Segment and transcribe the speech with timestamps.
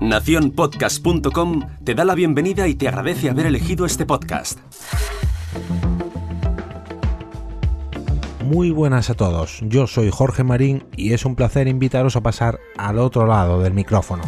[0.00, 4.58] Naciónpodcast.com te da la bienvenida y te agradece haber elegido este podcast.
[8.44, 12.60] Muy buenas a todos, yo soy Jorge Marín y es un placer invitaros a pasar
[12.76, 14.22] al otro lado del micrófono.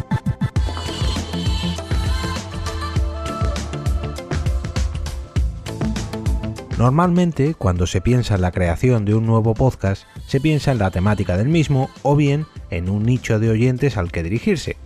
[6.77, 10.91] Normalmente, cuando se piensa en la creación de un nuevo podcast, se piensa en la
[10.91, 14.77] temática del mismo o bien en un nicho de oyentes al que dirigirse.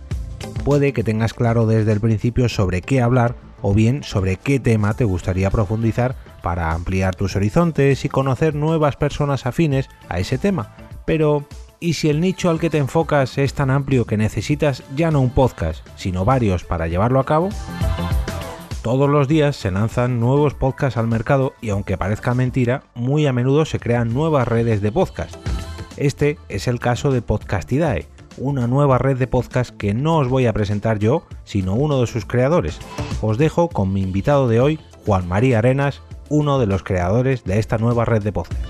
[0.64, 4.94] Puede que tengas claro desde el principio sobre qué hablar o bien sobre qué tema
[4.94, 10.74] te gustaría profundizar para ampliar tus horizontes y conocer nuevas personas afines a ese tema.
[11.04, 11.44] Pero,
[11.78, 15.20] ¿y si el nicho al que te enfocas es tan amplio que necesitas ya no
[15.20, 17.50] un podcast, sino varios para llevarlo a cabo?
[18.82, 23.32] Todos los días se lanzan nuevos podcasts al mercado y aunque parezca mentira, muy a
[23.32, 25.36] menudo se crean nuevas redes de podcast.
[25.96, 30.46] Este es el caso de Podcastidae, una nueva red de podcast que no os voy
[30.46, 32.80] a presentar yo, sino uno de sus creadores.
[33.20, 37.60] Os dejo con mi invitado de hoy, Juan María Arenas, uno de los creadores de
[37.60, 38.60] esta nueva red de podcast.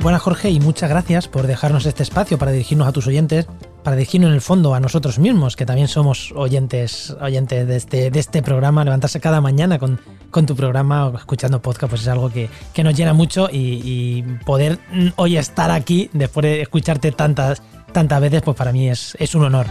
[0.00, 3.46] Buenas Jorge y muchas gracias por dejarnos este espacio para dirigirnos a tus oyentes
[3.82, 8.10] para dirigirnos en el fondo a nosotros mismos, que también somos oyentes, oyentes de, este,
[8.10, 9.98] de este programa, levantarse cada mañana con,
[10.46, 12.48] tu programa o escuchando podcast, pues es algo que,
[12.82, 14.78] nos llena mucho y, poder
[15.16, 19.44] hoy estar aquí después de escucharte tantas, tantas veces, pues para mí es, es un
[19.44, 19.66] honor.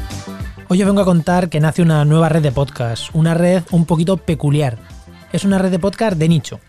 [0.68, 3.86] Hoy os vengo a contar que nace una nueva red de podcast, una red un
[3.86, 4.78] poquito peculiar.
[5.34, 6.60] Es una red de podcast de nicho.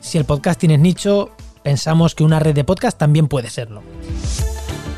[0.00, 1.30] Si el podcast tiene nicho,
[1.62, 3.82] pensamos que una red de podcast también puede serlo.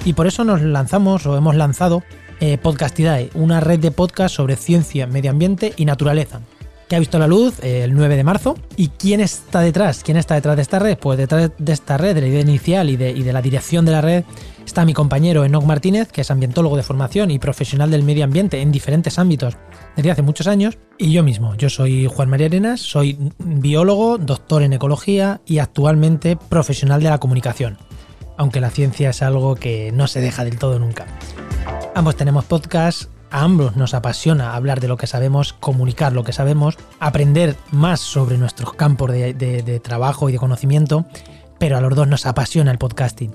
[0.04, 2.02] Y por eso nos lanzamos o hemos lanzado
[2.40, 6.40] eh, Podcastidae, una red de podcast sobre ciencia, medio ambiente y naturaleza,
[6.88, 8.56] que ha visto la luz eh, el 9 de marzo.
[8.76, 10.02] ¿Y quién está detrás?
[10.02, 10.98] ¿Quién está detrás de esta red?
[10.98, 13.84] Pues detrás de esta red, de la idea inicial y de, y de la dirección
[13.84, 14.24] de la red,
[14.66, 18.60] está mi compañero Enoch Martínez, que es ambientólogo de formación y profesional del medio ambiente
[18.60, 19.56] en diferentes ámbitos
[19.94, 21.54] desde hace muchos años, y yo mismo.
[21.54, 27.18] Yo soy Juan María Arenas, soy biólogo, doctor en ecología y actualmente profesional de la
[27.18, 27.78] comunicación
[28.36, 31.06] aunque la ciencia es algo que no se deja del todo nunca.
[31.94, 36.32] Ambos tenemos podcast, a ambos nos apasiona hablar de lo que sabemos, comunicar lo que
[36.32, 41.06] sabemos, aprender más sobre nuestros campos de, trabajo y de conocimiento,
[41.58, 43.34] pero a los dos nos apasiona el podcasting.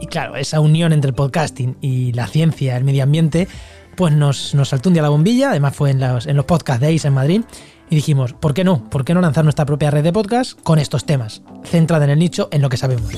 [0.00, 3.48] Y claro, esa unión entre el podcasting y la ciencia, el medio ambiente,
[3.96, 6.80] pues nos, nos saltó un día la bombilla, además fue en los, en los podcast
[6.80, 7.42] days en Madrid,
[7.90, 8.88] y dijimos, ¿por qué no?
[8.88, 12.18] ¿Por qué no lanzar nuestra propia red de podcast con estos temas, centrada en el
[12.18, 13.12] nicho, en lo que sabemos?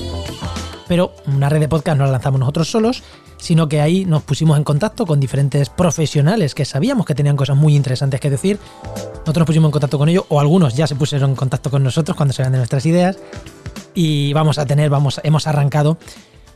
[0.87, 3.03] Pero una red de podcast no la lanzamos nosotros solos,
[3.37, 7.55] sino que ahí nos pusimos en contacto con diferentes profesionales que sabíamos que tenían cosas
[7.55, 8.59] muy interesantes que decir.
[9.19, 11.83] Nosotros nos pusimos en contacto con ellos, o algunos ya se pusieron en contacto con
[11.83, 13.17] nosotros cuando se de nuestras ideas.
[13.93, 15.97] Y vamos a tener, vamos, hemos arrancado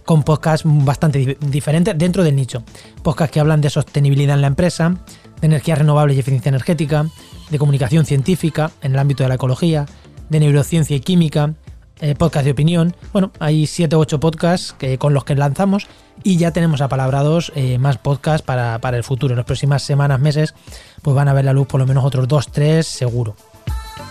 [0.06, 2.64] con podcasts bastante diferentes dentro del nicho.
[3.04, 4.98] Podcasts que hablan de sostenibilidad en la empresa,
[5.40, 7.06] de energía renovable y eficiencia energética,
[7.50, 9.86] de comunicación científica en el ámbito de la ecología,
[10.30, 11.54] de neurociencia y química,
[12.02, 12.96] eh, podcast de opinión.
[13.14, 15.88] Bueno, hay 7 u 8 podcasts que, con los que lanzamos
[16.24, 19.34] y ya tenemos apalabrados eh, más podcasts para, para, el futuro.
[19.34, 20.54] En las próximas semanas, meses,
[21.02, 23.36] pues van a ver la luz por lo menos otros 2, 3 seguro.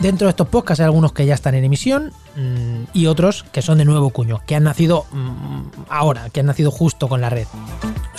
[0.01, 3.61] Dentro de estos podcasts hay algunos que ya están en emisión mm, y otros que
[3.61, 7.29] son de nuevo cuño, que han nacido mm, ahora, que han nacido justo con la
[7.29, 7.47] red.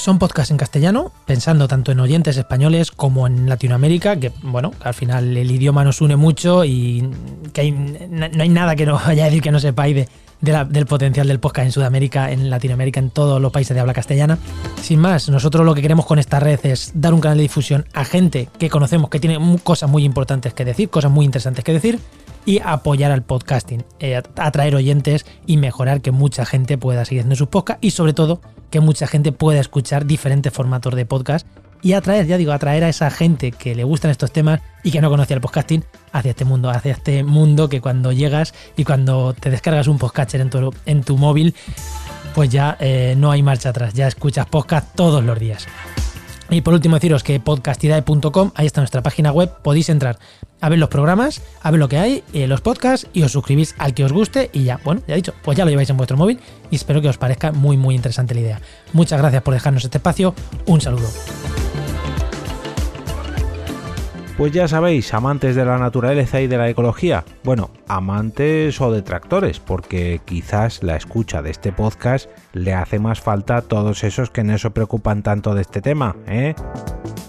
[0.02, 4.96] Son podcasts en castellano, pensando tanto en oyentes españoles como en Latinoamérica, que bueno, al
[4.96, 7.08] final el idioma nos une mucho y
[7.54, 10.08] que no hay nada que no vaya a decir que no sepáis de,
[10.42, 14.40] del potencial del podcast en Sudamérica, en Latinoamérica, en todos los países de habla castellana.
[14.82, 17.86] Sin más, nosotros lo que queremos con esta red es dar un canal de difusión
[17.94, 21.74] a gente que conocemos, que tiene cosas muy importantes que decir, cosas muy interesantes que
[21.74, 22.00] decir,
[22.46, 27.36] y apoyar al podcasting, eh, atraer oyentes y mejorar que mucha gente pueda seguir haciendo
[27.36, 31.46] sus podcasts y sobre todo que mucha gente pueda escuchar diferentes formatos de podcast
[31.82, 35.02] y atraer, ya digo, atraer a esa gente que le gustan estos temas y que
[35.02, 39.34] no conocía el podcasting hacia este mundo, hacia este mundo que cuando llegas y cuando
[39.34, 41.56] te descargas un podcatcher en tu, en tu móvil,
[42.36, 45.68] pues ya eh, no hay marcha atrás, ya escuchas podcast todos los días.
[46.52, 50.20] Y por último deciros que podcastidae.com, ahí está nuestra página web, podéis entrar
[50.60, 53.74] a ver los programas, a ver lo que hay, eh, los podcasts y os suscribís
[53.78, 56.18] al que os guste y ya, bueno, ya dicho, pues ya lo lleváis en vuestro
[56.18, 56.40] móvil
[56.70, 58.62] y espero que os parezca muy muy interesante la idea.
[58.92, 61.08] Muchas gracias por dejarnos este espacio, un saludo.
[64.42, 69.60] Pues ya sabéis, amantes de la naturaleza y de la ecología, bueno, amantes o detractores,
[69.60, 74.44] porque quizás la escucha de este podcast le hace más falta a todos esos que
[74.44, 76.56] no se preocupan tanto de este tema, ¿eh?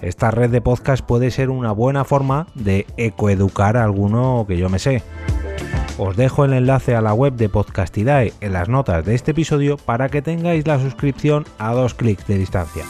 [0.00, 4.70] Esta red de podcast puede ser una buena forma de ecoeducar a alguno que yo
[4.70, 5.02] me sé.
[5.98, 9.76] Os dejo el enlace a la web de Podcastidae en las notas de este episodio
[9.76, 12.84] para que tengáis la suscripción a dos clics de distancia.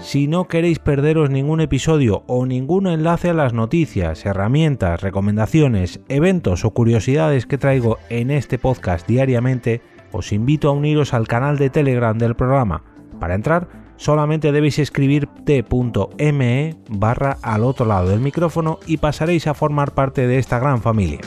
[0.00, 6.64] Si no queréis perderos ningún episodio o ningún enlace a las noticias, herramientas, recomendaciones, eventos
[6.64, 11.68] o curiosidades que traigo en este podcast diariamente, os invito a uniros al canal de
[11.68, 12.82] Telegram del programa.
[13.20, 19.54] Para entrar, solamente debéis escribir t.me barra al otro lado del micrófono y pasaréis a
[19.54, 21.20] formar parte de esta gran familia.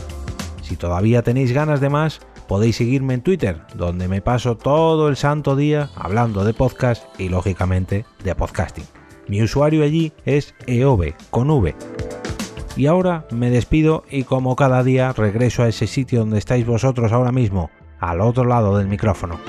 [0.64, 5.18] Si todavía tenéis ganas de más, podéis seguirme en Twitter, donde me paso todo el
[5.18, 8.86] santo día hablando de podcast y lógicamente de podcasting.
[9.28, 11.76] Mi usuario allí es EOB con V.
[12.76, 17.12] Y ahora me despido y como cada día regreso a ese sitio donde estáis vosotros
[17.12, 17.70] ahora mismo,
[18.00, 19.40] al otro lado del micrófono.